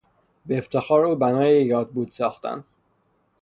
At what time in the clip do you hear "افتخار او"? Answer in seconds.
0.57-1.15